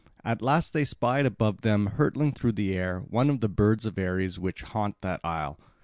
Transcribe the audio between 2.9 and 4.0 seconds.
one of the birds of